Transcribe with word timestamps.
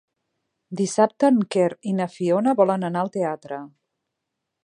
Dissabte 0.79 1.27
en 1.33 1.37
Quer 1.55 1.67
i 1.91 1.93
na 1.99 2.09
Fiona 2.15 2.57
volen 2.63 2.89
anar 2.91 3.05
al 3.05 3.13
teatre. 3.19 3.63